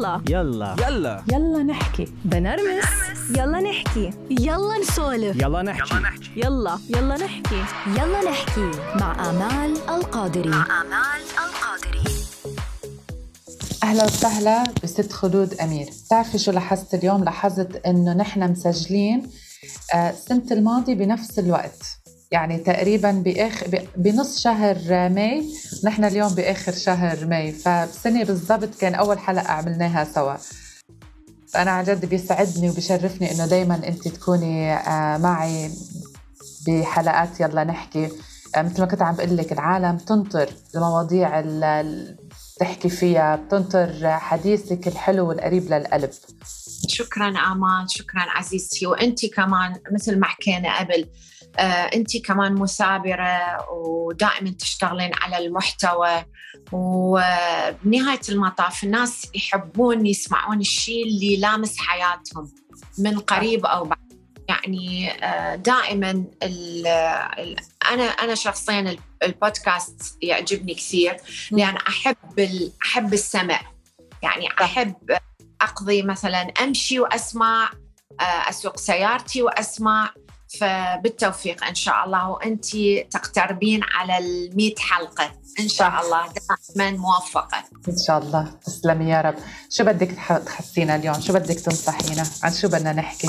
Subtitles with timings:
[0.00, 0.20] يلا.
[0.30, 0.76] يلا.
[0.88, 1.22] يلا.
[1.32, 2.04] يلا نحكي.
[2.24, 2.84] بنرمس.
[3.30, 4.10] يلا نحكي.
[4.30, 5.36] يلا نسولف.
[5.36, 5.94] يلا نحكي.
[6.36, 7.16] يلا يلا.
[7.16, 7.64] نحكي.
[7.86, 8.70] يلا نحكي.
[9.00, 10.48] مع آمال القادري.
[10.50, 12.10] آمال القادري.
[13.82, 15.86] أهلا وسهلا بست خدود أمير.
[16.06, 19.30] بتعرفي شو لاحظت اليوم؟ لاحظت إنه نحن مسجلين
[19.94, 21.99] آه، السنة الماضية بنفس الوقت.
[22.32, 25.44] يعني تقريبا بآخر بنص شهر ماي
[25.84, 30.34] نحن اليوم بآخر شهر ماي فبسنه بالضبط كان أول حلقة عملناها سوا.
[31.48, 35.70] فأنا عن جد بيسعدني وبشرفني إنه دائما انت تكوني آه، معي
[36.66, 38.08] بحلقات يلا نحكي.
[38.56, 42.16] آه، مثل ما كنت عم بقول لك العالم تنطر المواضيع اللي
[42.60, 46.10] تحكي فيها بتنطر حديثك الحلو والقريب للقلب.
[46.88, 51.06] شكرا آمال شكرا عزيزتي وانت كمان مثل ما حكينا قبل.
[51.94, 56.24] انت كمان مثابرة ودائما تشتغلين على المحتوى.
[56.72, 62.52] وبنهاية المطاف الناس يحبون يسمعون الشيء اللي لامس حياتهم
[62.98, 64.10] من قريب أو بعد.
[64.48, 66.24] يعني آه، دائما
[67.92, 71.16] أنا أنا شخصيا البودكاست يعجبني كثير
[71.50, 72.16] لأن أحب
[72.82, 73.60] أحب السمع.
[74.22, 74.94] يعني أحب
[75.60, 77.70] أقضي مثلا أمشي وأسمع
[78.20, 80.14] آه، أسوق سيارتي وأسمع
[80.58, 82.28] فبالتوفيق إن شاء الله.
[82.28, 82.76] وأنت
[83.10, 85.32] تقتربين على ال حلقة.
[85.60, 86.32] إن شاء الله.
[86.76, 87.64] دائما موفقة.
[87.88, 88.58] إن شاء الله.
[88.66, 89.34] تسلمي يا رب.
[89.70, 90.10] شو بدك
[90.46, 93.28] تحسينا اليوم؟ شو بدك تنصحينا؟ عن شو بدنا نحكي؟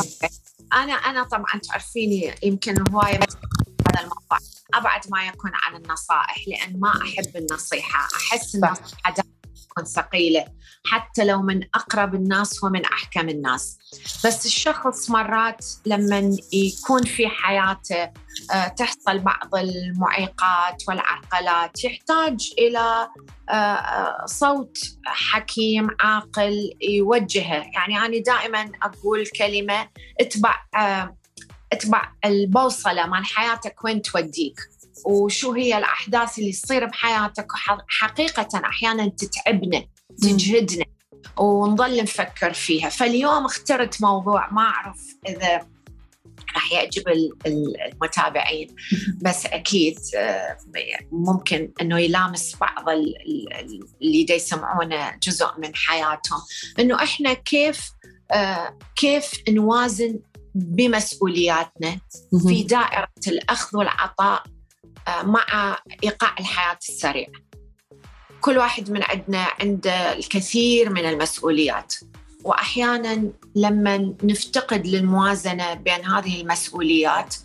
[0.74, 3.20] أنا أنا طبعا تعرفيني يمكن هواية
[3.88, 4.38] هذا الموضوع.
[4.74, 8.08] أبعد ما يكون عن النصائح لأن ما أحب النصيحة.
[8.16, 9.14] أحس النصيحه
[9.72, 10.46] تكون ثقيلة
[10.86, 13.78] حتى لو من أقرب الناس ومن أحكم الناس.
[14.26, 18.04] بس الشخص مرات لما يكون في حياته
[18.54, 23.10] آه، تحصل بعض المعيقات والعرقلات يحتاج إلى
[23.50, 27.64] آه، آه، صوت حكيم عاقل يوجهه.
[27.74, 29.88] يعني أنا دائما أقول كلمة
[30.22, 30.56] اتبع
[31.74, 34.60] اتبع البوصلة مال حياتك وين توديك.
[35.06, 39.86] وشو هي الأحداث اللي تصير بحياتك وحقيقه أحيانا تتعبنا
[40.22, 40.86] تجهدنا
[41.38, 42.90] ونظل نفكر فيها.
[42.90, 45.68] فاليوم اخترت موضوع ما أعرف إذا
[46.56, 47.04] راح يعجب
[47.46, 48.76] المتابعين
[49.22, 50.58] بس أكيد آه،
[51.12, 52.90] ممكن إنه يلامس بعض
[54.02, 56.42] اللي دا يسمعونه جزء من حياتهم.
[56.80, 57.92] إنه إحنا كيف
[58.32, 60.20] آه، كيف نوازن
[60.56, 62.00] بمسؤولياتنا
[62.48, 64.44] في دائرة الأخذ والعطاء
[65.24, 67.32] مع إيقاع الحياة السريعه
[68.42, 71.96] كل واحد من عندنا عنده الكثير من المسؤوليات.
[72.44, 77.36] وأحيانا لما نفتقد للموازنة بين هذه المسؤوليات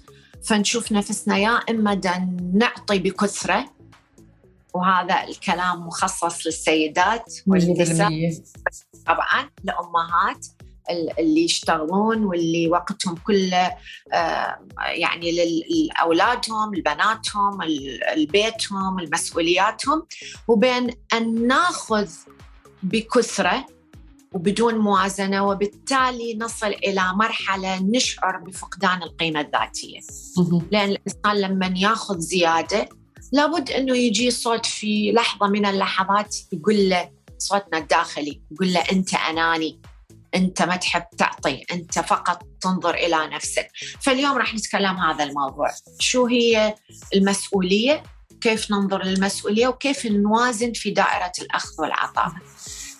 [0.44, 2.00] فنشوف نفسنا يا إما
[2.54, 3.64] نعطي بكثرة
[4.74, 8.10] وهذا الكلام مخصص للسيدات والنساء
[9.06, 10.46] طبعا الامهات
[10.90, 13.76] اللي يشتغلون واللي وقتهم كله
[14.12, 17.58] آه، يعني لأولادهم لبناتهم
[18.16, 20.06] لبيتهم لمسؤولياتهم.
[20.48, 22.08] وبين أن ناخذ
[22.82, 23.66] بكثرة
[24.32, 30.00] وبدون موازنة وبالتالي نصل إلى مرحلة نشعر بفقدان القيمة الذاتية.
[30.70, 32.88] لأن الإنسان لما ياخذ زيادة
[33.32, 39.14] لابد أنه يجي صوت في لحظة من اللحظات يقول له صوتنا الداخلي يقول له أنت
[39.14, 39.80] أناني.
[40.34, 43.68] أنت ما تحب تعطي أنت فقط تنظر إلى نفسك.
[44.00, 45.70] فاليوم راح نتكلم هذا الموضوع.
[45.98, 46.74] شو هي
[47.14, 48.02] المسؤولية؟
[48.40, 52.32] كيف ننظر للمسؤولية؟ وكيف نوازن في دائرة الأخذ والعطاء؟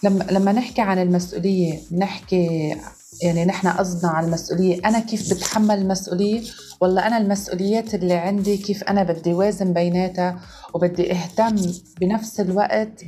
[0.03, 2.77] لما لما نحكي عن المسؤولية نحكي
[3.22, 4.81] يعني نحن قصدنا على المسؤولية.
[4.84, 6.43] أنا كيف بتحمل المسؤولية؟
[6.81, 10.41] ولا أنا المسؤوليات اللي عندي كيف أنا بدي وازن بيناتها
[10.75, 11.56] وبدي أهتم
[12.00, 13.04] بنفس الوقت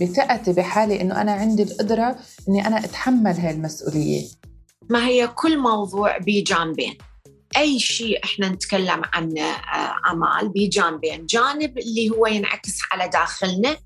[0.00, 2.16] بثقتي بحالي إنه أنا عندي القدرة
[2.48, 4.26] إني أنا أتحمل هاي المسؤولية.
[4.90, 6.98] ما هي كل موضوع بجانبين
[7.56, 13.76] أي شيء إحنا نتكلم عنه آه، أمال بجانبين جانب اللي هو ينعكس على داخلنا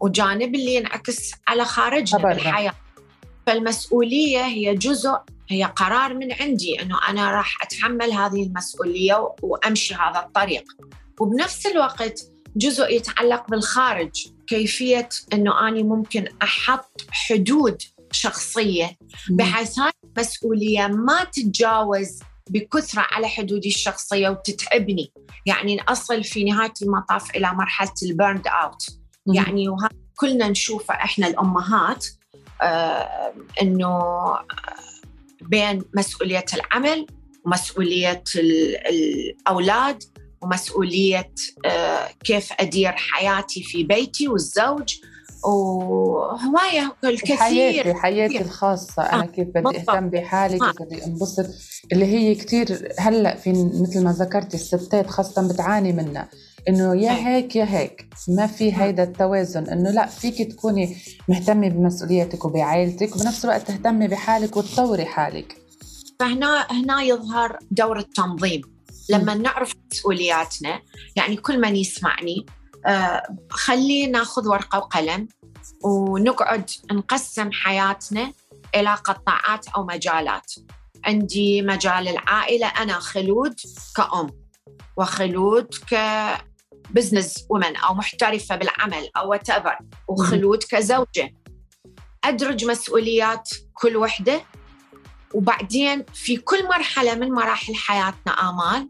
[0.00, 2.22] وجانب اللي ينعكس على خارجنا.
[2.22, 2.74] بالحياة.
[3.46, 5.18] فالمسؤولية هي جزء
[5.48, 10.64] هي قرار من عندي إنه أنا راح أتحمل هذه المسؤولية وأمشي هذا الطريق.
[11.20, 12.20] وبنفس الوقت
[12.56, 14.10] جزء يتعلق بالخارج
[14.46, 18.96] كيفية أنه أنا ممكن أحط حدود شخصية
[19.30, 22.18] بحيث هاي المسؤولية ما تتجاوز
[22.50, 25.12] بكثرة على حدودي الشخصية وتتعبني.
[25.46, 28.98] يعني أصل في نهاية المطاف إلى مرحلة البرند أوت
[29.34, 32.06] يعني وهذا كلنا نشوفه إحنا الأمهات
[32.62, 33.32] آه
[33.62, 34.00] إنه
[35.40, 37.06] بين مسؤولية العمل
[37.44, 40.02] ومسؤولية الأولاد
[40.42, 41.32] ومسؤولية
[41.66, 44.94] آه، كيف أدير حياتي في بيتي والزوج.
[45.44, 47.36] وهواية الكثير.
[47.36, 49.02] حياتي حياتي الخاصة.
[49.02, 49.78] أنا آه، كيف بدي.
[49.78, 50.70] أهتم بحالي آه.
[50.72, 51.46] كيف بدي أنبسط.
[51.92, 53.50] اللي هي كتير هلأ في
[53.82, 56.28] مثل ما ذكرتي الستات خاصة بتعاني منها.
[56.68, 57.28] إنه يا إيه.
[57.28, 58.72] هيك يا هيك ما في آه.
[58.72, 59.66] هيدا التوازن.
[59.66, 60.96] إنه لا فيك تكوني
[61.28, 65.56] مهتمة بمسؤولياتك وبعائلتك وبنفس الوقت تهتمي بحالك وتطوري حالك.
[66.20, 68.60] فهنا هنا يظهر دور التنظيم.
[69.10, 70.80] لما نعرف مسؤولياتنا
[71.16, 72.46] يعني كل من يسمعني
[72.86, 75.28] آه خليه ناخذ ورقة وقلم
[75.84, 78.32] ونقعد نقسم حياتنا
[78.74, 80.52] إلى قطاعات أو مجالات.
[81.04, 83.54] عندي مجال العائلة أنا خلود
[83.96, 84.26] كأم
[84.96, 85.68] وخلود
[86.88, 91.34] كبزنس ومن أو محترفة بالعمل أو whatever وخلود كزوجة.
[92.24, 94.44] أدرج مسؤوليات كل وحدة
[95.34, 98.88] وبعدين في كل مرحلة من مراحل حياتنا آمال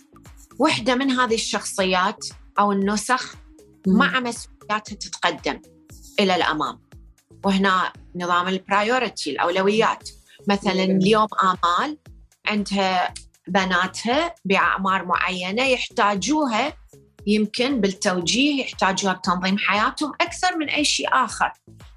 [0.58, 2.26] وحدة من هذه الشخصيات
[2.58, 3.34] أو النسخ
[3.86, 5.60] مع مسؤولياتها تتقدم
[6.20, 6.80] إلى الأمام.
[7.44, 10.10] وهنا نظام البرايورتي الأولويات.
[10.48, 10.72] مثلا.
[10.72, 11.98] اليوم آمال
[12.46, 13.14] عندها
[13.48, 16.72] بناتها بأعمار معينة يحتاجوها
[17.26, 21.52] يمكن بالتوجيه يحتاجوها بتنظيم حياتهم أكثر من أي شيء آخر.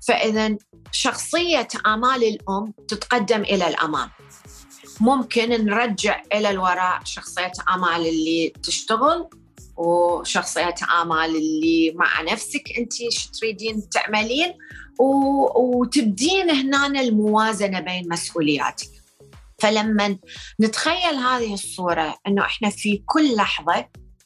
[0.07, 0.57] فإذا
[0.92, 4.10] شخصية آمال الأم تتقدم إلى الأمام.
[5.01, 9.30] ممكن نرجع إلى الوراء شخصية آمال اللي تشتغل
[9.77, 12.63] وشخصية آمال اللي مع نفسك
[13.10, 14.54] شو تريدين تعملين
[15.00, 15.06] و...
[15.62, 18.88] وتبدين هنا الموازنة بين مسؤولياتك.
[19.60, 20.18] فلما
[20.62, 23.86] نتخيل هذه الصورة أنه إحنا في كل لحظة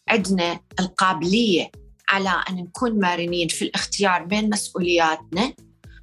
[0.10, 1.72] عندنا القابلية
[2.10, 5.54] على أن نكون مرنين في الاختيار بين مسؤولياتنا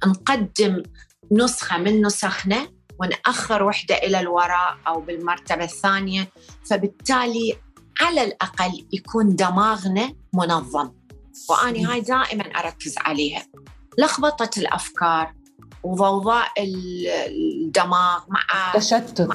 [0.07, 0.83] نقدم
[1.31, 2.67] نسخة من نسخنا
[2.99, 6.27] ونأخر وحدة إلى الوراء أو بالمرتبة الثانية
[6.69, 7.57] فبالتالي
[8.01, 10.91] على الأقل يكون دماغنا منظم.
[11.49, 13.47] وأني هاي دائما أركز عليها.
[13.99, 15.33] لخبطة الأفكار
[15.83, 19.29] وضوضاء ال- الدماغ مع تشتت.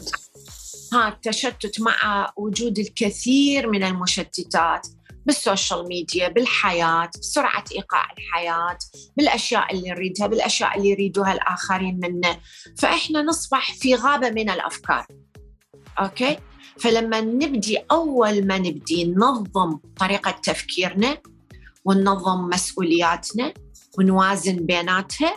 [0.93, 4.87] ها التشتت مع وجود الكثير من المشتتات
[5.27, 8.79] بالسوشيال ميديا بالحياة بسرعة إيقاع الحياة
[9.17, 12.39] بالأشياء اللي نريدها بالأشياء اللي يريدوها الآخرين منا
[12.79, 15.07] فإحنا نصبح في غابة من الأفكار.
[15.99, 16.39] okay؟
[16.79, 21.19] فلما نبدي أول ما نبدي ننظم طريقة تفكيرنا
[21.85, 23.55] وننظم مسؤولياتنا
[23.99, 25.37] ونوازن بيناتها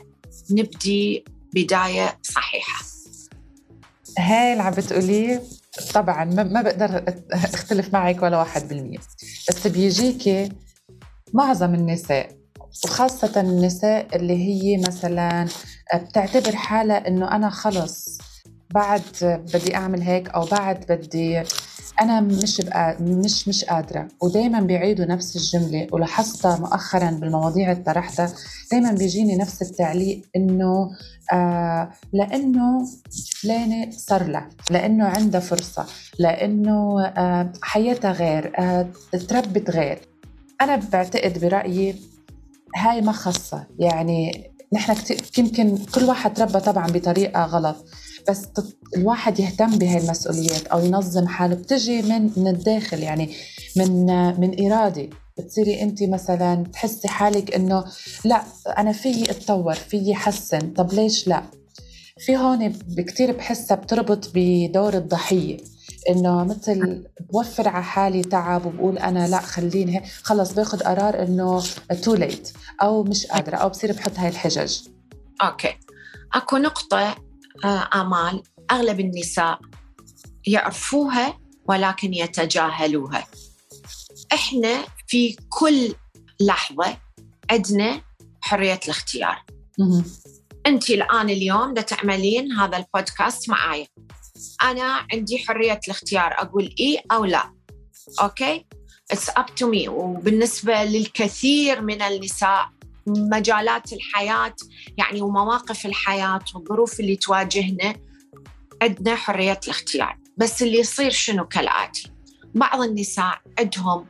[0.52, 2.95] نبدي بداية صحيحة.
[4.20, 5.42] هاي اللي عم بتقوليه
[5.94, 8.98] طبعا ما بقدر أختلف معك ولا واحد بالمية.
[9.50, 10.50] بس بيجيكي
[11.34, 12.30] معظم النساء
[12.86, 15.48] وخاصة النساء اللي هي مثلا
[15.96, 18.18] بتعتبر حالها إنه أنا خلص
[18.74, 19.02] بعد
[19.54, 21.44] بدي أعمل هيك أو بعد بدي
[22.02, 22.62] أنا مش
[23.00, 24.08] مش مش قادرة.
[24.22, 28.34] ودائما بيعيدوا نفس الجملة ولاحظتها مؤخرا بالمواضيع اللي طرحتها
[28.72, 30.92] دائما بيجيني نفس التعليق إنه
[31.34, 32.86] آه لأنه
[33.42, 35.86] فلانة صار لها لأنه عندها فرصة
[36.20, 38.88] لأنه آه حياتها غير آه
[39.28, 40.00] تربت غير.
[40.62, 41.96] أنا بعتقد برأيي
[42.76, 43.64] هاي ما خاصة.
[43.80, 44.96] يعني نحن
[45.38, 47.86] يمكن كل واحد تربى طبعا بطريقة غلط.
[48.30, 48.48] بس
[48.96, 51.56] الواحد يهتم بهاي المسؤوليات أو ينظم حاله.
[51.56, 53.30] بتجي من من الداخل يعني
[53.76, 54.06] من
[54.40, 57.86] من ارادي بتصيري انت مثلا تحسي حالك إنه
[58.26, 58.44] لا
[58.78, 61.44] أنا فيي أتطور فيي حسن طب ليش لا؟
[62.20, 65.58] في هون كثير بحسها بتربط بدور الضحية.
[66.10, 71.64] إنه مثل بوفر على حالي تعب وبقول أنا لا خليني خلص باخذ قرار إنه
[72.04, 72.52] too late
[72.82, 74.78] أو مش قادرة أو بصير بحط هاي الحجج.
[75.44, 75.74] okay.
[76.34, 77.16] أكو نقطة آه،
[77.94, 78.44] آمال.
[78.72, 79.60] أغلب النساء
[80.48, 83.28] يعرفوها ولكن يتجاهلوها.
[84.34, 85.94] إحنا في كل
[86.40, 86.98] لحظة
[87.52, 88.02] عندنا
[88.42, 89.46] حرية الاختيار.
[90.66, 93.88] أنت الآن اليوم دا تعملين هذا البودكاست معايا.
[94.64, 97.54] أنا عندي حرية الاختيار أقول إيه أو لا.
[98.22, 98.66] أوكي؟
[99.14, 99.88] It's up to me.
[99.88, 102.70] وبالنسبة للكثير من النساء
[103.08, 104.56] مجالات الحياة
[104.98, 107.96] يعني ومواقف الحياة والظروف اللي تواجهنا
[108.82, 110.18] عندنا حرية الاختيار.
[110.38, 112.12] بس اللي يصير شنو كالآتي؟
[112.56, 114.08] بعض النساء عندهم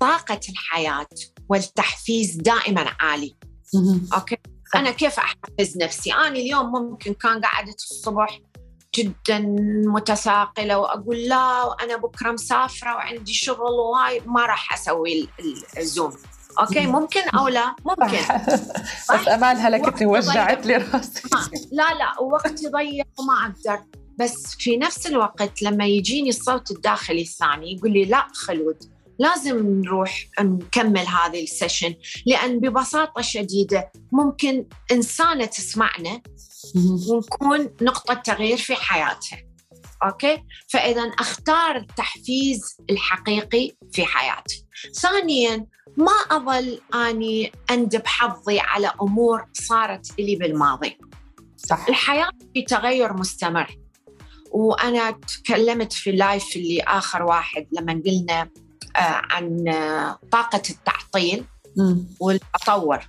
[0.00, 1.06] طاقة الحياة
[1.48, 3.36] والتحفيز دائما عالي.
[4.14, 4.36] okay؟
[4.74, 8.40] أنا كيف أحفز نفسي؟ أنا اليوم ممكن كان قعدت الصبح
[8.96, 9.38] جدا
[9.86, 15.84] متثاقلة وأقول لا وأنا بكرة مسافرة وعندي شغل وهاي ما راح أسوي ال- ال- ال
[15.84, 16.12] Zoom.
[16.60, 16.92] okay مم.
[16.92, 18.18] ممكن أو لا؟ ممكن.
[19.10, 21.22] بس امال هلكتني وجعت لي راسي.
[21.72, 23.84] لا لا وقتي ضيق وما أقدر.
[24.18, 28.76] بس في نفس الوقت لما يجيني الصوت الداخلي الثاني يقول لي لا خلود.
[29.18, 31.94] لازم نروح نكمل هذه ال session
[32.26, 36.22] لأن ببساطة شديدة ممكن إنسانة تسمعنا
[37.10, 39.38] ونكون نقطة تغيير في حياتها.
[40.04, 44.66] okay؟ فإذا أختار التحفيز الحقيقي في حياتي.
[45.00, 50.98] ثانيا ما أظل أني أندب حظي على أمور صارت لي بالماضي.
[51.56, 51.86] صح.
[51.88, 53.78] الحياة في تغير مستمر.
[54.50, 58.50] وأنا تكلمت في اللايف اللي آخر واحد لما قلنا
[58.96, 61.44] آه، عن آه، طاقة التعطيل.
[62.20, 63.08] والتطور.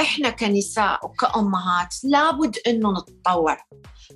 [0.00, 3.56] إحنا كنساء وكأمهات لابد إنه نتطور.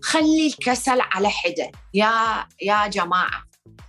[0.02, 1.70] خلي الكسل على حدة.
[1.94, 3.42] يا يا جماعة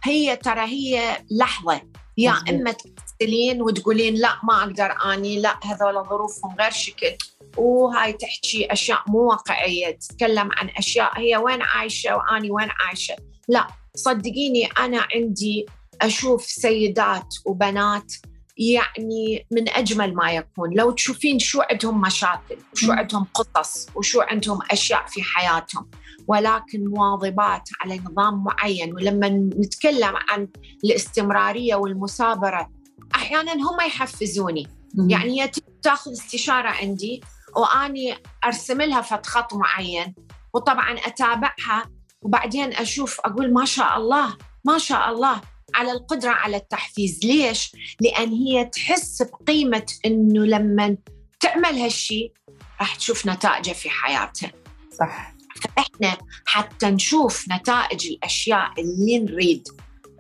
[0.04, 1.82] هي ترى هي لحظة.
[2.18, 2.44] يا.
[2.50, 7.18] إما تكسلين وتقولين لا ما أقدر أني لا هذول ظروفهم غير شكل
[7.58, 13.16] وهاي تحكي أشياء مو واقعية تتكلم عن أشياء هي وين عايشة وأني وين عايشة
[13.48, 15.66] لا صدقيني أنا عندي
[16.02, 18.14] أشوف سيدات وبنات
[18.58, 22.92] يعني من أجمل ما يكون لو تشوفين شو عندهم مشاكل وشو.
[22.92, 25.90] عندهم قصص وشو عندهم أشياء في حياتهم
[26.28, 28.96] ولكن مواظبات على نظام معين.
[28.96, 30.48] ولما نتكلم عن
[30.84, 32.70] الاستمرارية والمثابرة
[33.16, 34.68] أحيانا هم يحفزوني.
[34.96, 35.10] مم.
[35.10, 37.22] يعني هي تيجي تأخذ استشارة عندي
[37.56, 40.16] وأني أرسم لها فد خط معين
[40.54, 41.90] وطبعا أتابعها
[42.22, 45.42] وبعدين أشوف أقول ما شاء الله ما شاء الله
[45.76, 47.20] على القدرة على التحفيز.
[47.24, 50.98] ليش؟ لأن هي تحس بقيمة إنه لما
[51.40, 52.34] تعمل هالشيء
[52.80, 54.52] راح تشوف نتائجه في حياتها.
[55.00, 55.34] صح.
[55.56, 59.68] فإحنا حتى نشوف نتائج الأشياء اللي نريد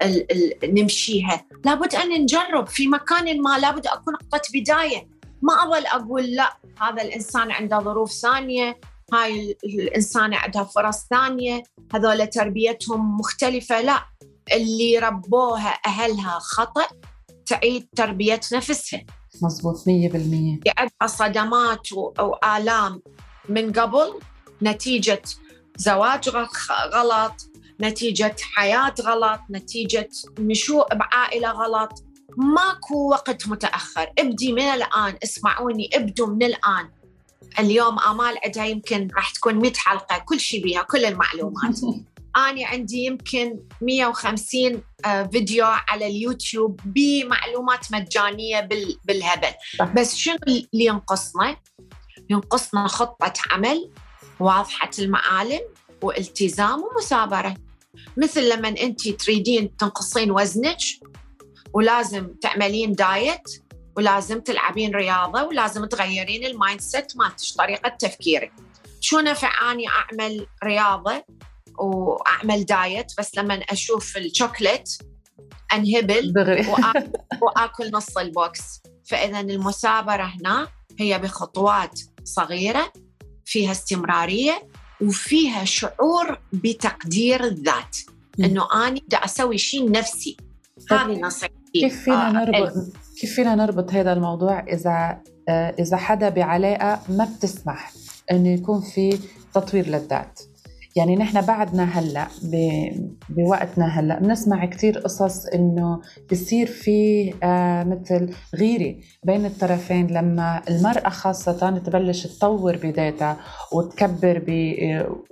[0.02, 1.46] ال- ال- نمشيها.
[1.66, 5.08] لابد أن نجرب في مكان ما لابد أكون نقطه بداية.
[5.42, 8.80] ما أظل أقول لا هذا الإنسان عنده ظروف ثانية
[9.14, 11.64] هاي ال- الانسانه عندها فرص ثانية
[11.96, 13.82] هذول تربيتهم مختلفة.
[13.82, 14.06] لا
[14.54, 16.88] اللي ربوها أهلها خطأ
[17.46, 19.04] تعيد تربية نفسها.
[19.88, 20.60] مية بالمية.
[20.78, 23.02] عندها صدمات و- وآلام
[23.50, 24.20] من قبل.
[24.64, 25.22] نتيجة
[25.78, 26.30] زواج
[26.94, 27.34] غلط
[27.82, 32.04] نتيجة حياة غلط نتيجة نشوء بعائلة غلط.
[32.38, 34.08] ماكو وقت متأخر.
[34.20, 36.90] ابدي من الآن اسمعوني ابدوا من الآن.
[37.60, 41.80] اليوم آمال عندها يمكن راح تكون 100 حلقة كل شيء بيها كل المعلومات.
[42.38, 49.54] أنا عندي يمكن 150 آه، فيديو على اليوتيوب بمعلومات مجانية بال- بالهبل.
[49.96, 51.58] بس شنو اللي ينقصنا؟
[52.30, 53.92] ينقصنا خطة عمل.
[54.42, 55.62] واضحة المعالم
[56.04, 57.56] والتزام ومثابرة.
[58.18, 60.78] مثل لما أنت تريدين تنقصين وزنك
[61.74, 63.64] ولازم تعملين diet
[63.98, 68.52] ولازم تلعبين رياضة ولازم تغيرين ال mindset مالتش طريقة تفكيرك.
[69.00, 71.24] شو نفعاني أعمل رياضة
[71.80, 74.90] وأعمل diet بس لما أشوف الشوكليت
[75.74, 76.34] أنهبل
[76.70, 80.68] وآكل, وآكل نص البوكس؟ فإذا المثابرة هنا
[81.00, 82.94] هي بخطوات صغيرة
[83.52, 84.64] فيها استمرارية
[85.02, 87.98] وفيها شعور بتقدير الذات.
[88.40, 90.38] إنه أنا بدي أسوي شيء لنفسي.
[90.92, 91.56] هذه نصيحتي.
[91.74, 92.74] كيف فينا آه، نربط
[93.20, 97.92] كيف فينا نربط هذا الموضوع إذا آه، إذا حدا بعلاقة ما بتسمح
[98.32, 99.20] إنه يكون في
[99.54, 100.40] تطوير للذات؟
[100.96, 108.34] يعني نحن بعدنا هلأ ب- بوقتنا هلأ بنسمع كثير قصص إنه بصير في آه مثل
[108.56, 113.38] غيرة بين الطرفين لما المرأة خاصة تبلش تطور بذاتها
[113.74, 114.52] وتكبر ب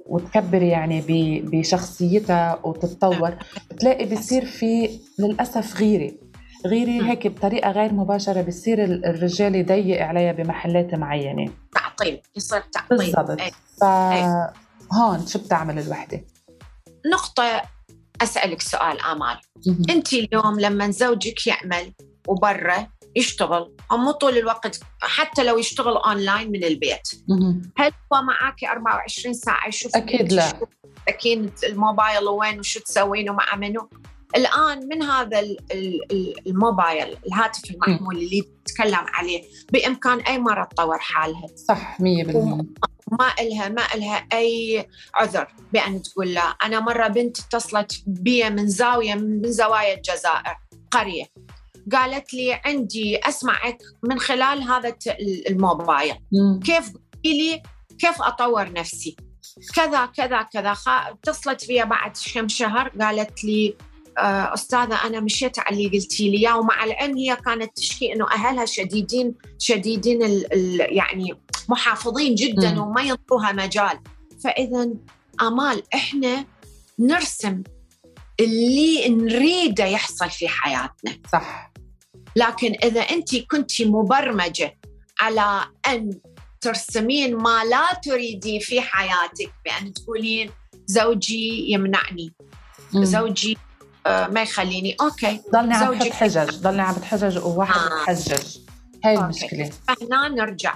[0.05, 3.35] وتكبر يعني ب- بشخصيتها وتتطور
[3.71, 4.89] بتلاقي بصير في
[5.19, 6.11] للأسف غيرة.
[6.65, 7.07] غيرة مم.
[7.09, 11.51] هيك بطريقة غير مباشرة بصير ال- الرجال يضيق عليها بمحلات معينة.
[11.73, 12.97] تعطيل يصير تعطيل.
[12.97, 13.41] بالضبط.
[13.83, 14.51] إيه.
[14.91, 16.25] فهون شو بتعمل الوحدة؟
[17.13, 17.62] نقطة
[18.22, 19.38] أسألك سؤال آمال.
[19.89, 21.93] أنت اليوم لما زوجك يعمل
[22.27, 27.08] وبرا يشتغل أو مو طول الوقت حتى لو يشتغل أونلاين من البيت.
[27.77, 30.60] هل هو معك 24 ساعة؟ يشوف أكيد لا.
[31.08, 33.89] أكيد الموبايل وين؟ وشو تسوين ومع منو؟
[34.36, 39.43] الآن من هذا ال- ال- ال- الموبايل الهاتف المحمول اللي تتكلم عليه
[39.74, 42.65] بإمكان أي مرة تطور حالها؟ صح 100%
[43.11, 44.85] ما إلها ما إلها أي
[45.15, 46.41] عذر بأن تقول لا.
[46.41, 50.55] أنا مرة بنت اتصلت بي من زاوية من زوايا الجزائر
[50.91, 51.25] قرية.
[51.91, 54.95] قالت لي عندي أسمعك من خلال هذا
[55.49, 56.15] الموبايل.
[56.65, 56.91] كيف؟
[57.25, 57.61] لي
[57.99, 59.15] كيف أطور نفسي؟
[59.75, 60.75] كذا كذا كذا.
[60.87, 63.75] اتصلت فيها بعد كم شهر قالت لي
[64.17, 66.37] آه، أستاذة أنا مشيت على اللي قلتي لي.
[66.37, 71.33] إياه ومع العلم هي كانت تشكي إنه أهلها شديدين شديدين ال ال يعني
[71.69, 72.79] محافظين جدا مم.
[72.79, 73.99] وما ينطوها مجال.
[74.43, 74.89] فإذا
[75.41, 76.45] آمال إحنا
[76.99, 77.63] نرسم
[78.39, 81.17] اللي نريده يحصل في حياتنا.
[81.33, 81.71] صح.
[82.35, 84.77] لكن إذا انت كنت مبرمجة
[85.19, 86.11] على أن
[86.61, 90.49] ترسمين ما لا تريدي في حياتك بأن تقولين
[90.85, 92.33] زوجي يمنعني.
[92.93, 93.03] مم.
[93.05, 93.57] زوجي
[94.07, 94.95] آه، ما يخليني.
[95.01, 95.41] أوكي.
[95.53, 98.01] ضلني عم بحط زوجك- حجج ضلني عم بتحجج وواحد آه.
[98.01, 98.57] بتحجج.
[99.05, 99.24] هاي okay.
[99.25, 99.71] المشكلة.
[99.88, 100.75] فهنا نرجع.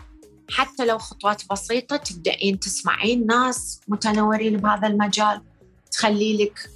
[0.51, 5.41] حتى لو خطوات بسيطة تبدأين تسمعين ناس متنورين بهذا المجال
[5.91, 6.69] تخلي لك.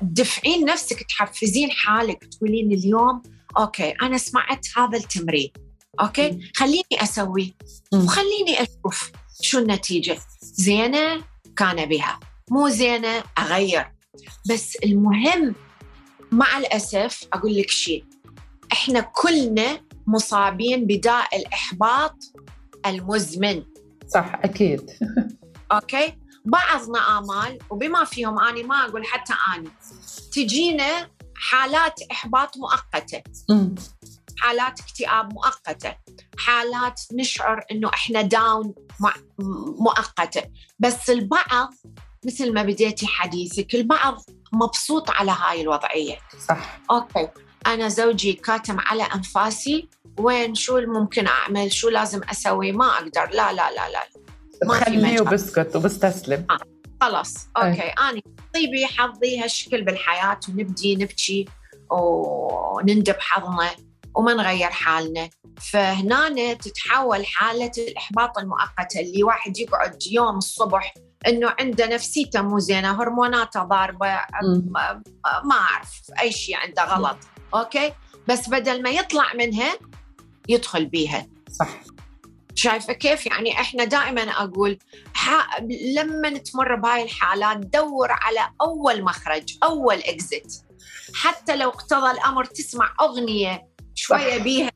[0.00, 3.22] تدفعين نفسك تحفزين حالك تقولين اليوم
[3.58, 5.50] okay أنا سمعت هذا التمرين
[6.00, 7.52] okay خليني أسويه
[7.92, 8.04] مم.
[8.04, 9.10] وخليني أشوف
[9.40, 11.24] شو النتيجة زينة
[11.56, 12.20] كان بها
[12.50, 13.92] مو زينة أغير
[14.50, 15.54] بس المهم
[16.32, 18.04] مع الأسف أقول لك شيء
[18.72, 22.16] إحنا كلنا مصابين بداء الإحباط
[22.86, 23.64] المزمن.
[24.14, 24.90] صح أكيد.
[25.72, 29.70] okay؟ بعضنا آمال وبما فيهم أنا ما أقول حتى أنا
[30.32, 33.22] تجينا حالات إحباط مؤقتة.
[33.50, 33.74] مم.
[34.38, 35.96] حالات اكتئاب مؤقتة.
[36.38, 38.74] حالات نشعر إنه إحنا down
[39.78, 40.42] مؤقتة.
[40.78, 41.74] بس البعض
[42.26, 44.20] مثل ما بديتي حديثك البعض
[44.52, 46.18] مبسوط على هاي الوضعية.
[46.48, 46.80] صح.
[46.90, 47.28] okay.
[47.66, 49.88] أنا زوجي كاتم على أنفاسي
[50.18, 53.30] وين شو الممكن أعمل؟ شو لازم أسوي؟ ما أقدر.
[53.30, 54.08] لا لا لا لا
[54.64, 55.20] ما مجال.
[55.20, 56.46] وبسكت وبستسلم.
[57.00, 57.48] خلاص.
[57.56, 57.82] okay.
[57.82, 58.20] أنا
[58.54, 61.44] نصيبي حظي هالشكل بالحياة ونبدي نبكي
[61.90, 63.70] ونندب حظنا
[64.14, 65.30] وما نغير حالنا.
[65.72, 70.94] فهنا تتحول حالة الإحباط المؤقته اللي واحد يقعد يوم الصبح
[71.26, 74.20] إنه عنده نفسيته مو زينة هرموناته ضاربة
[75.44, 77.16] ما أعرف أي شيء عنده غلط.
[77.54, 77.92] أوكي؟
[78.28, 79.78] بس بدل ما يطلع منها
[80.48, 81.26] يدخل بيها.
[81.58, 81.68] صح.
[82.54, 84.78] شايفة كيف؟ يعني إحنا دائما أقول
[85.14, 85.58] ح...
[85.96, 90.54] لما تمر بهاي الحالات دور على أول مخرج أول اكزيت
[91.14, 94.38] حتى لو اقتضى الأمر تسمع أغنية شوية.
[94.38, 94.70] بيها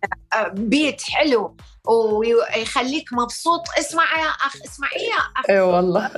[0.49, 1.57] بيت حلو
[1.89, 5.51] ويخليك مبسوط اسمع يا أخ اسمعي يا أخ.
[5.51, 6.11] اي والله.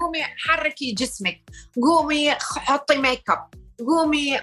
[0.00, 1.42] قومي حركي جسمك
[1.82, 3.48] قومي حطي ميك اب
[3.86, 4.40] قومي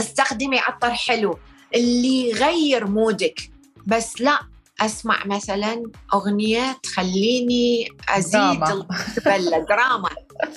[0.00, 1.38] استخدمي عطر حلو
[1.74, 3.50] اللي يغير mood ك.
[3.86, 4.40] بس لا
[4.80, 5.82] أسمع مثلا
[6.14, 8.62] أغنية تخليني أزيد.
[8.62, 10.08] البلة دراما.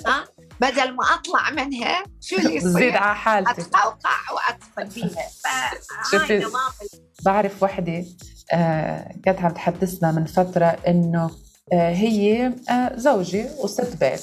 [0.06, 0.24] ها؟
[0.60, 4.10] بدل ما أطلع منها شو اللي بزيد يصير؟ على حالتي اتقوقع
[4.90, 5.08] فيها.
[5.44, 6.38] فهاي شوفي.
[6.38, 6.60] نظام
[7.24, 8.04] بعرف وحدة
[8.52, 11.30] آه، كانت عم تحدثنا من فترة إنه
[11.72, 14.20] آه، هي آه، زوجي وست بيت.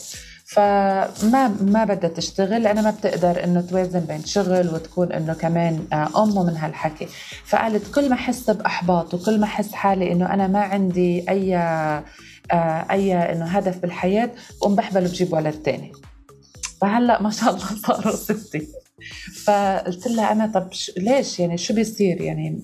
[0.47, 6.23] فما ما بدها تشتغل لأنها ما بتقدر إنه توازن بين شغل وتكون إنه كمان آه،
[6.23, 7.07] أم ومن هالحكي.
[7.45, 12.03] فقالت كل ما أحس بإحباط وكل ما أحس حالي إنه أنا ما عندي أي آه،
[12.91, 14.29] أي إنه هدف بالحياة
[14.59, 15.91] بقوم بحبل وبجيب ولد تاني.
[16.81, 18.67] فهلأ ما شاء الله صاروا ستي
[19.43, 22.61] فقلت لها أنا طب ليش؟ يعني شو بيصير؟ يعني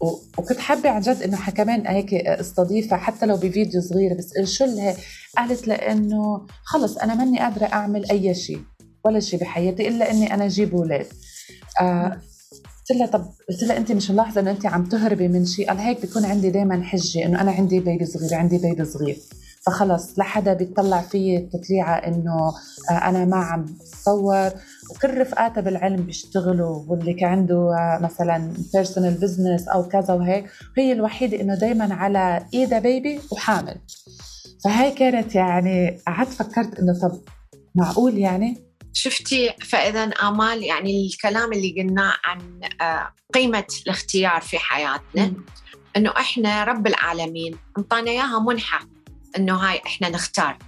[0.00, 4.64] و- وكنت حابة عن جد إنه كمان هيك أستضيفها حتى لو بفيديو صغير بس شو
[4.64, 4.94] لها
[5.36, 8.60] قالت لأنه خلص أنا ماني قادرة أعمل أي شيء
[9.04, 11.06] ولا شيء بحياتي إلا إني أنا أجيب أولاد.
[11.80, 12.20] آه
[12.90, 15.78] قلت لها طب قلت لها انت مش ملاحظة إنه انت عم تهربي من شيء؟ قال
[15.78, 19.16] هيك بيكون عندي دائما حجة إنه أنا عندي بيبي صغير عندي بيبي صغير.
[19.66, 22.52] فخلص لا حدا بيطلع فيي التطليعة إنه
[22.90, 24.50] آه، أنا ما عم بتصور.
[24.90, 30.46] وكل رفقاتها بالعلم بيشتغلوا واللي كان عنده آه، مثلا personal business أو كذا وهيك
[30.76, 33.76] هي الوحيدة إنه دائما على إيدها baby وحامل.
[34.66, 37.20] فهي كانت يعني قعدت فكرت إنه طب
[37.74, 45.32] معقول يعني؟ شفتي فإذا آمال يعني الكلام اللي قلناه عن آه، قيمة الاختيار في حياتنا
[45.96, 48.80] إنه إحنا رب العالمين أنطانا إياها منحة
[49.36, 50.58] إنه هاي إحنا نختار.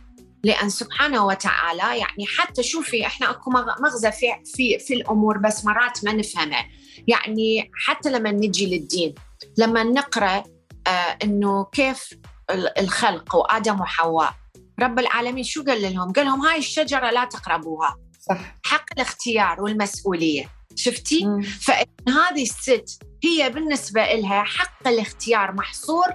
[0.45, 5.65] لأن سبحانه وتعالى يعني حتى شوفي إحنا أكو مغ- مغزى في في في الأمور بس
[5.65, 6.67] مرات ما نفهمها
[7.09, 9.15] يعني حتى لما نجي للدين
[9.59, 10.43] لما نقرأ
[10.87, 12.11] آه إنه كيف
[12.51, 14.35] الخلق وآدم وحواء.
[14.81, 17.97] رب العالمين شو قال لهم؟ قال لهم هاي الشجرة لا تقربوها.
[18.21, 18.57] صح.
[18.65, 20.51] حق الاختيار والمسؤولية.
[20.75, 21.43] شفتي؟ مم.
[21.43, 26.07] فإن هذه الست هي بالنسبة لها حق الاختيار محصور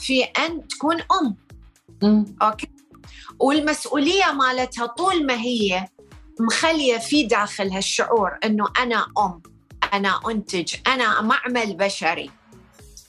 [0.00, 1.36] في أن تكون أم.
[2.02, 2.36] مم.
[2.42, 2.68] okay؟
[3.38, 5.88] والمسؤولية مالتها طول ما هي
[6.40, 9.42] مخلية في داخلها الشعور أنه أنا أم
[9.92, 12.30] أنا أنتج أنا معمل بشري.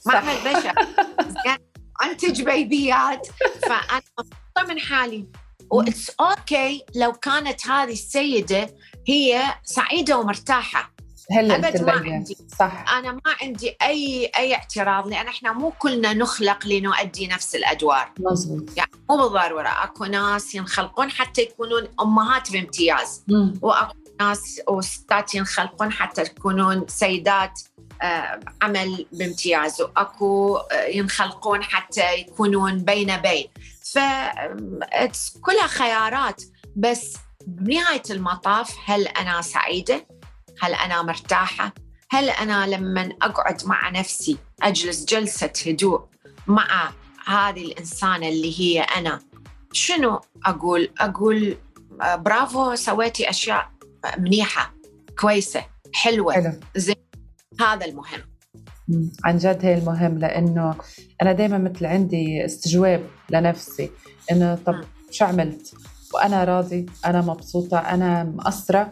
[0.05, 0.73] معمل بشري.
[2.03, 3.27] أنتج بيبيات
[3.67, 5.25] فأنا مبسوطة من حالي.
[5.69, 8.75] و it's okay لو كانت هذه السيدة
[9.07, 10.95] هي سعيدة ومرتاحة.
[11.31, 12.37] هلا أبد قلت ما عندي.
[12.59, 12.85] صح.
[12.93, 18.11] أنا ما عندي أي أي اعتراض لأن إحنا مو كلنا نخلق لنؤدي نفس الأدوار.
[18.19, 23.23] مزبوط يعني مو بالضروره أكو ناس ينخلقون حتى يكونون أمهات بامتياز.
[23.61, 27.61] واكو ناس وستات ينخلقون حتى يكونون سيدات
[28.01, 33.47] آه، عمل بامتياز وأكو آه، ينخلقون حتى يكونون بين بين
[33.93, 33.99] ف
[35.41, 36.43] كلها خيارات
[36.75, 40.07] بس بنهاية المطاف هل أنا سعيدة؟
[40.61, 41.73] هل أنا مرتاحة؟
[42.09, 46.05] هل أنا لما أقعد مع نفسي أجلس جلسة هدوء
[46.47, 46.91] مع
[47.25, 49.19] هذه الإنسانة اللي هي أنا
[49.71, 51.57] شنو أقول؟ أقول
[52.01, 53.74] آه، برافو سويتي أشياء
[54.17, 54.75] منيحة
[55.19, 55.63] كويسة
[55.93, 56.51] حلوة حلو.
[56.75, 56.95] زين
[57.61, 58.21] هذا المهم.
[59.23, 60.75] عن جد هي المهم لأنه
[61.21, 63.91] أنا دائما مثل عندي استجواب لنفسي
[64.31, 64.81] إنه طب.
[65.11, 65.73] شو عملت
[66.13, 68.91] وأنا راضي أنا مبسوطة أنا مقصرة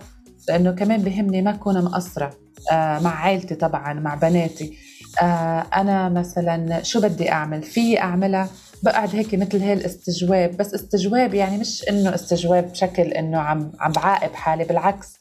[0.50, 2.34] لأنه كمان بهمني ما أكون مقصرة
[2.72, 4.78] آه مع عائلتي طبعا مع بناتي
[5.22, 8.50] آه أنا مثلا شو بدي أعمل في أعملها
[8.84, 13.92] بقعد هيك مثل هي الاستجواب بس استجواب يعني مش إنه استجواب بشكل إنه عم عم
[13.92, 15.14] بعاقب حالي بالعكس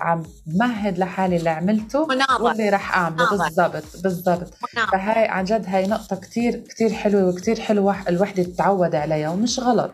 [0.00, 2.42] عم بمهد لحالي اللي عملته مناظر.
[2.42, 3.30] واللي رح أعمله.
[3.30, 4.54] بالضبط بالضبط.
[4.92, 9.92] فهاي عن جد هاي نقطة كتير كتير حلوة وكتير حلوة الوحدة تتعود عليها ومش غلط.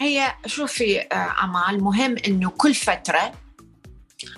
[0.00, 3.32] هي شوفي آه، أمال مهم إنه كل فترة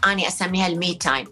[0.06, 1.26] اني أسميها ال me time.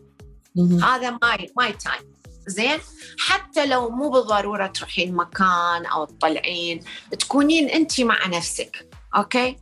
[0.83, 2.20] هذا my my time
[2.51, 2.79] زين؟
[3.19, 6.81] حتى لو مو بالضرورة تروحين مكان أو تطلعين
[7.19, 9.57] تكونين انت مع نفسك okay؟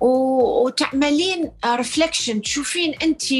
[0.00, 3.32] وتعملين reflection تشوفين انت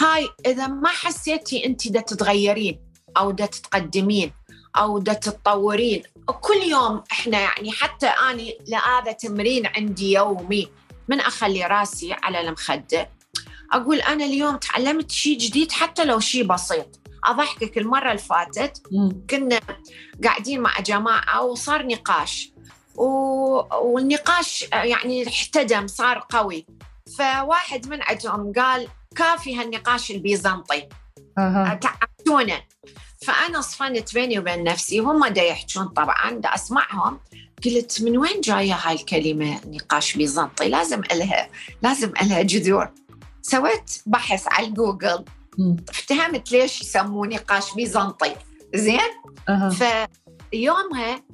[0.00, 2.80] هاي إذا ما حسيتي انت دا تتغيرين
[3.16, 4.32] أو دا تتقدمين
[4.76, 6.02] أو دا تتطورين
[6.40, 10.68] كل يوم إحنا يعني حتى أني لهذا تمرين عندي يومي
[11.08, 13.10] من أخلي راسي على المخدة.
[13.72, 16.97] أقول أنا اليوم تعلمت شيء جديد حتى لو شيء بسيط.
[17.24, 18.82] أضحكك المرة اللي فاتت.
[19.30, 19.60] كنا
[20.24, 22.52] قاعدين مع جماعة وصار نقاش.
[22.94, 23.04] و...
[23.82, 26.66] والنقاش يعني احتدم صار قوي.
[27.18, 30.88] فواحد من عندهم قال كافي هالنقاش البيزنطي.
[31.38, 31.80] أها.
[31.82, 32.62] تعبتونا.
[33.26, 37.20] فأنا صفنت بيني وبين نفسي وهم دا يحجون طبعا دا أسمعهم.
[37.64, 41.48] قلت من وين جاية هاي الكلمة نقاش بيزنطي؟ لازم الها
[41.82, 42.90] لازم إلها جذور.
[43.42, 45.24] سويت بحث على جوجل.
[45.88, 48.36] افتهمت ليش يسموه نقاش بيزنطي.
[48.74, 49.00] زين؟
[49.48, 49.70] أها.
[50.50, 51.24] فيومها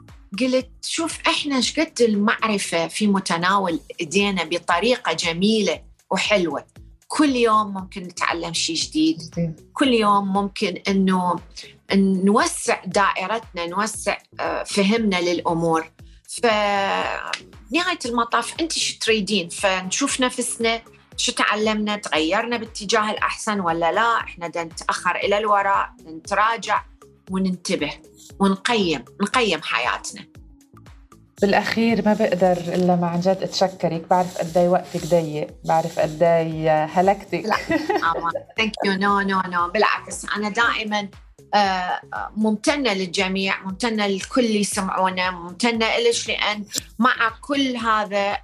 [0.40, 6.64] قلت شوف إحنا إيش قد المعرفة في متناول إيدينا بطريقة جميلة وحلوة.
[7.08, 9.22] كل يوم ممكن نتعلم شيء جديد.
[9.74, 11.36] كل يوم ممكن إنه
[11.94, 15.90] نوسع دائرتنا نوسع آه، فهمنا للأمور.
[16.28, 16.46] ف
[17.72, 20.82] نهاية المطاف انت شو تريدين؟ فنشوف نفسنا
[21.16, 26.82] شو تعلمنا؟ تغيرنا باتجاه الأحسن ولا لا؟ إحنا دا نتأخر إلى الوراء نتراجع
[27.30, 27.92] وننتبه
[28.38, 30.24] ونقيم نقيم حياتنا.
[31.42, 34.08] بالأخير ما بقدر إلا ما عن جد أتشكرك.
[34.10, 37.44] بعرف قد إيه وقتك ضيق بعرف قد إيه هلكتك.
[37.44, 37.56] لا.
[38.56, 41.08] thank you no no no بالعكس أنا دائما
[41.54, 42.00] آه،
[42.36, 46.64] ممتنة للجميع ممتنة للكل اللي يسمعونا ممتنة لك لأن
[46.98, 48.38] مع كل هذا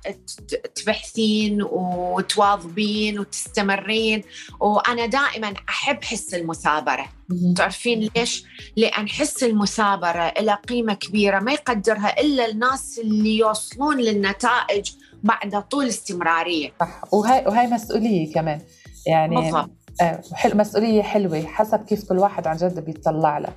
[0.75, 4.23] تبحثين وتواظبين وتستمرين
[4.61, 7.07] وأنا دائما أحب حس المثابرة.
[7.29, 7.55] مهم.
[7.55, 8.45] تعرفين ليش؟
[8.77, 14.91] لأن حس المثابرة إلى قيمة كبيرة ما يقدرها إلا الناس اللي يوصلون للنتائج
[15.23, 16.73] بعد طول استمرارية.
[16.81, 17.15] صح.
[17.15, 18.61] وهي وهي مسؤولية كمان.
[19.07, 19.71] يعني بالضبط.
[20.01, 23.57] آه، حل مسؤولية حلوة حسب كيف كل واحد عن جد بيطلع لها.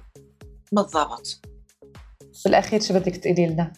[0.72, 1.46] بالضبط.
[2.46, 3.74] بالأخير شو بدك تقولي لنا؟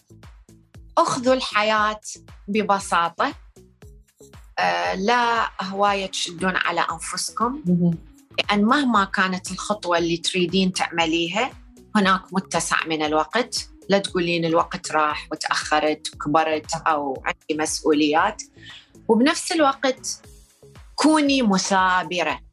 [0.98, 2.00] أخذوا الحياة
[2.48, 3.34] ببساطة.
[4.58, 7.62] آه لا هواية تشدون على أنفسكم.
[8.38, 11.50] لأن مهما كانت الخطوة اللي تريدين تعمليها
[11.96, 13.68] هناك متسع من الوقت.
[13.88, 18.42] لا تقولين الوقت راح وتأخرت وكبرت أو عندي مسؤوليات.
[19.08, 20.22] وبنفس الوقت
[20.94, 22.45] كوني مثابرة.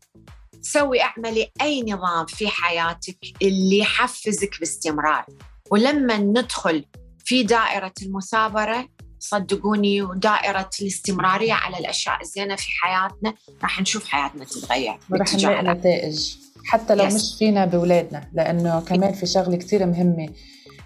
[0.63, 5.25] سوي اعملي أي نظام في حياتك اللي يحفزك باستمرار
[5.71, 6.85] ولما ندخل
[7.25, 8.87] في دائرة المثابرة
[9.19, 15.77] صدقوني ودائرة الاستمرارية على الأشياء الزينة في حياتنا راح نشوف حياتنا تتغير باتجاه نلاقي.
[15.77, 17.13] نتائج حتى لو Yes.
[17.13, 20.29] مش فينا بأولادنا لأنه كمان في شغلة كتير مهمة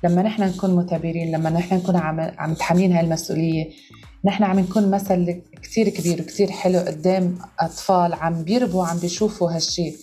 [0.04, 3.70] لما نحن نكون مثابرين لما نحن نكون عم عم متحملين هاي المسؤولية
[4.26, 9.96] نحن عم نكون مثل كتير كبير وكتير حلو قدام أطفال عم بيربوا عم بيشوفوا هالشي.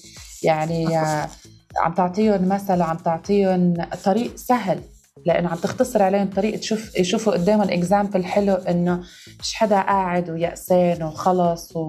[0.42, 1.28] يعني آه،
[1.76, 4.80] عم تعطيهم مثل وعم تعطيهم طريق سهل.
[5.26, 9.00] لأنه عم تختصر عليهم طريق تشوف يشوفوا قدامهم اكزامبل حلو إنه
[9.40, 11.80] مش حدا قاعد ويأسان وخلص و...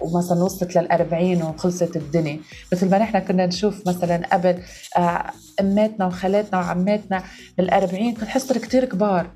[0.00, 2.38] ومثلا وصلت للأربعين وخلصت الدنيا.
[2.72, 4.62] مثل ما نحن كنا نشوف مثلا قبل
[4.96, 5.30] آه،
[5.60, 7.22] أماتنا وخالاتنا وعماتنا
[7.58, 9.30] بالأربعين كنت حصر كتير كبار.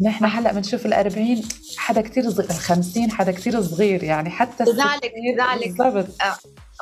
[0.00, 1.42] نحن هلأ بنشوف ال 40
[1.76, 6.08] حدا كثير صغير ال 50 حدا كثير صغير يعني حتى لذلك لذلك بالضبط.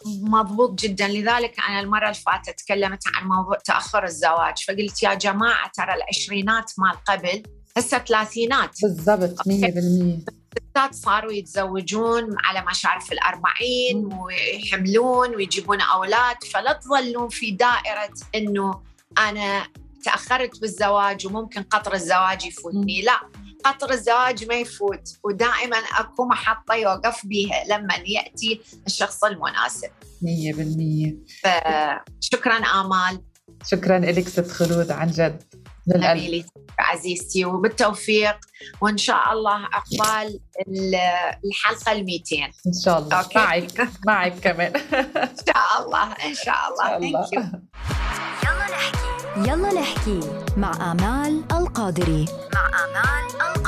[0.07, 1.09] مضبوط جدا.
[1.09, 6.72] لذلك أنا المرة اللي فاتت تكلمت عن موضوع تأخر الزواج فقلت يا جماعة ترى العشرينات
[6.79, 7.42] مال قبل
[7.76, 16.44] هسه ثلاثينات بالضبط 100% الستات صاروا يتزوجون على مشارف الأربعين ويحملون ويجيبون أولاد.
[16.53, 18.83] فلا تظلون في دائرة أنه
[19.18, 19.68] أنا
[20.05, 23.03] تأخرت بالزواج وممكن قطر الزواج يفوتني.
[23.03, 23.20] لا.
[23.64, 25.09] قطر الزواج ما يفوت.
[25.25, 29.90] ودائما أكو محطة يوقف بيها لما يأتي الشخص المناسب.
[30.23, 33.20] 100% فشكرا آمال.
[33.66, 35.42] شكرا لك ست خلود عن جد.
[35.87, 36.05] من
[36.79, 38.37] عزيزتي وبالتوفيق.
[38.81, 40.94] وإن شاء الله عقبال ال-
[41.44, 43.18] الحلقة ال 200 إن شاء الله.
[43.20, 43.38] أوكي.
[43.38, 43.88] معك.
[44.07, 44.73] معك كمان.
[45.46, 46.12] شاء الله.
[46.12, 46.96] إن شاء الله.
[46.96, 47.38] إن شاء you.
[47.38, 47.61] الله.
[48.44, 48.60] يلا نحكي
[49.36, 50.20] يلا نحكي
[50.56, 52.24] مع آمال القادري.
[52.54, 53.60] مع آمال القادري.